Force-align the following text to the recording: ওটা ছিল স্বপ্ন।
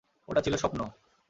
ওটা 0.27 0.41
ছিল 0.41 0.55
স্বপ্ন। 0.55 0.79